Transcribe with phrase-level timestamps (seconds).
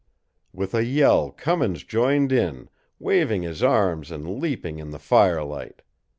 [0.51, 5.83] With a yell Cummins joined in, waving his arms and leaping in the firelight.